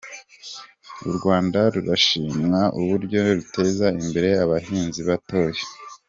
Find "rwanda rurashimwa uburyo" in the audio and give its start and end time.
1.17-3.19